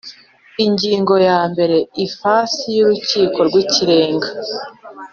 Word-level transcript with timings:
Ingingo 0.65 1.13
ya 1.27 1.39
mbere 1.51 1.77
Ifasi 2.07 2.63
y 2.75 2.79
Urukiko 2.83 3.37
rw 3.47 3.55
Ikirenga 3.63 4.27